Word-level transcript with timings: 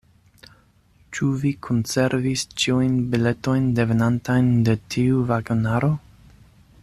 Ĉu 1.17 1.27
vi 1.41 1.51
konservis 1.67 2.45
ĉiujn 2.63 2.97
biletojn 3.13 3.69
devenantajn 3.81 4.51
de 4.69 4.77
tiu 4.95 5.23
vagonaro? 5.33 5.93